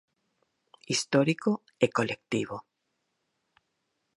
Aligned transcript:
Histórico 0.93 1.51
e 1.85 1.87
colectivo. 1.97 2.57